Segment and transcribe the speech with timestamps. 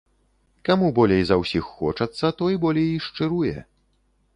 [0.69, 3.57] Каму болей за ўсіх хочацца, той болей і шчыруе.